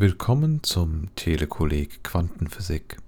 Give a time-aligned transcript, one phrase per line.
[0.00, 2.98] Willkommen zum Telekolleg Quantenphysik.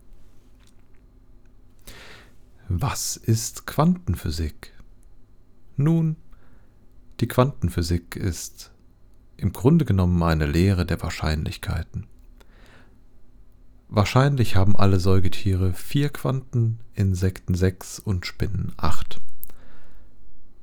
[2.69, 4.73] Was ist Quantenphysik?
[5.77, 6.17] Nun,
[7.21, 8.73] die Quantenphysik ist
[9.37, 12.09] im Grunde genommen eine Lehre der Wahrscheinlichkeiten.
[13.89, 19.21] Wahrscheinlich haben alle Säugetiere vier Quanten, Insekten sechs und Spinnen acht.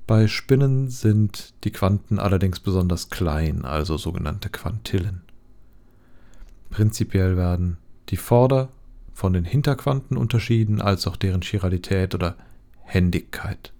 [0.08, 5.22] Bei Spinnen sind die Quanten allerdings besonders klein, also sogenannte Quantillen.
[6.70, 7.78] Prinzipiell werden
[8.10, 8.70] die Vorder-
[9.14, 12.36] von den Hinterquanten unterschieden, als auch deren Chiralität oder
[12.84, 13.74] Händigkeit.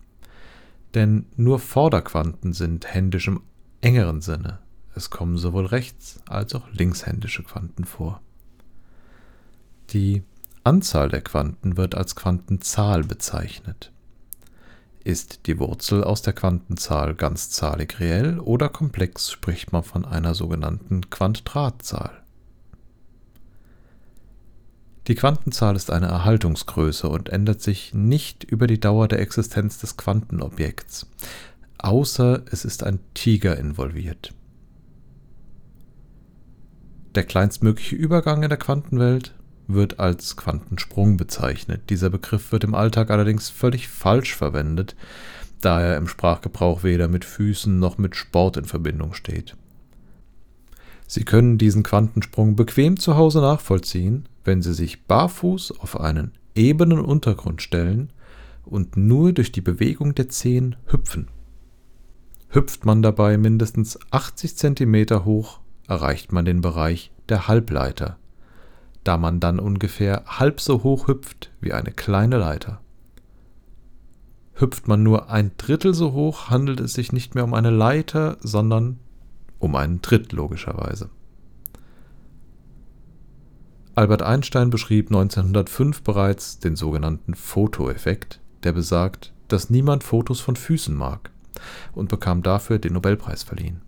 [0.96, 3.42] Denn nur Vorderquanten sind händisch im
[3.82, 4.60] engeren Sinne.
[4.96, 8.22] Es kommen sowohl rechts- als auch linkshändische Quanten vor.
[9.92, 10.24] Die
[10.64, 13.92] Anzahl der Quanten wird als Quantenzahl bezeichnet.
[15.04, 21.10] Ist die Wurzel aus der Quantenzahl ganzzahlig reell oder komplex, spricht man von einer sogenannten
[21.10, 22.24] Quantratzahl.
[25.08, 29.96] Die Quantenzahl ist eine Erhaltungsgröße und ändert sich nicht über die Dauer der Existenz des
[29.96, 31.08] Quantenobjekts,
[31.78, 34.34] außer es ist ein Tiger involviert.
[37.16, 39.34] Der kleinstmögliche Übergang in der Quantenwelt
[39.68, 41.90] wird als Quantensprung bezeichnet.
[41.90, 44.96] Dieser Begriff wird im Alltag allerdings völlig falsch verwendet,
[45.62, 49.56] da er im Sprachgebrauch weder mit Füßen noch mit Sport in Verbindung steht.
[51.08, 57.00] Sie können diesen Quantensprung bequem zu Hause nachvollziehen, wenn Sie sich barfuß auf einen ebenen
[57.00, 58.12] Untergrund stellen
[58.66, 61.28] und nur durch die Bewegung der Zehen hüpfen.
[62.50, 68.18] Hüpft man dabei mindestens 80 cm hoch, erreicht man den Bereich der Halbleiter,
[69.04, 72.80] da man dann ungefähr halb so hoch hüpft wie eine kleine Leiter.
[74.54, 78.38] Hüpft man nur ein Drittel so hoch, handelt es sich nicht mehr um eine Leiter,
[78.40, 78.98] sondern
[79.60, 81.10] um einen Tritt logischerweise.
[83.98, 90.96] Albert Einstein beschrieb 1905 bereits den sogenannten Fotoeffekt, der besagt, dass niemand Fotos von Füßen
[90.96, 91.32] mag,
[91.96, 93.82] und bekam dafür den Nobelpreis verliehen.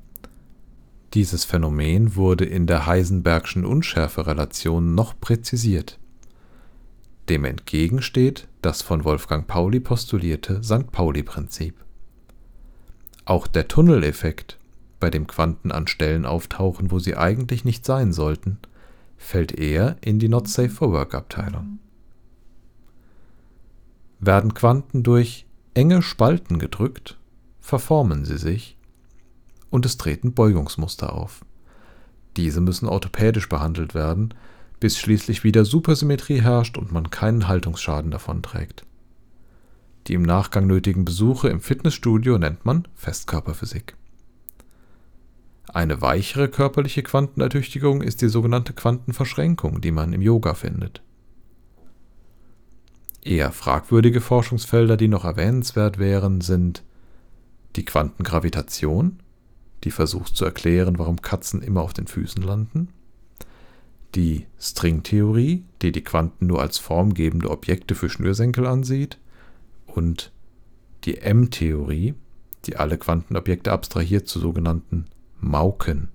[1.14, 6.00] Dieses Phänomen wurde in der Heisenbergschen Unschärferelation noch präzisiert.
[7.30, 10.92] Dem entgegen steht das von Wolfgang Pauli postulierte St.
[10.92, 11.75] Pauli-Prinzip.
[13.25, 14.58] Auch der Tunneleffekt
[15.00, 18.58] bei dem Quanten an Stellen auftauchen, wo sie eigentlich nicht sein sollten,
[19.19, 21.78] fällt eher in die Not Safe for Work Abteilung.
[24.19, 27.19] Werden Quanten durch enge Spalten gedrückt,
[27.59, 28.78] verformen sie sich
[29.69, 31.46] und es treten Beugungsmuster auf.
[32.38, 34.34] Diese müssen orthopädisch behandelt werden,
[34.80, 38.86] bis schließlich wieder Supersymmetrie herrscht und man keinen Haltungsschaden davonträgt.
[40.07, 43.96] Die im Nachgang nötigen Besuche im Fitnessstudio nennt man Festkörperphysik.
[45.72, 51.03] Eine weichere körperliche Quantenertüchtigung ist die sogenannte Quantenverschränkung, die man im Yoga findet.
[53.22, 56.84] Eher fragwürdige Forschungsfelder, die noch erwähnenswert wären, sind
[57.75, 59.19] die Quantengravitation,
[59.84, 62.90] die versucht zu erklären, warum Katzen immer auf den Füßen landen,
[64.16, 69.19] die Stringtheorie, die die Quanten nur als formgebende Objekte für Schnürsenkel ansieht,
[69.86, 70.31] und
[71.03, 72.16] die M-Theorie,
[72.66, 75.06] die alle Quantenobjekte abstrahiert zu sogenannten
[75.39, 76.09] Mauken.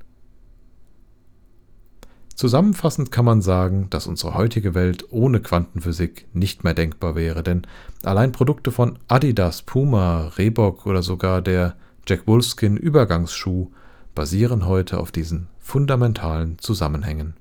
[2.34, 7.62] Zusammenfassend kann man sagen, dass unsere heutige Welt ohne Quantenphysik nicht mehr denkbar wäre, denn
[8.02, 11.76] allein Produkte von Adidas, Puma, Reebok oder sogar der
[12.08, 13.70] Jack Wolfskin Übergangsschuh
[14.14, 17.34] basieren heute auf diesen fundamentalen Zusammenhängen.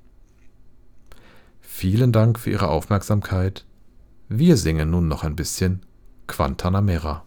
[1.59, 3.65] Vielen Dank für Ihre Aufmerksamkeit.
[4.29, 5.81] Wir singen nun noch ein bisschen
[6.27, 7.23] Quantanamera.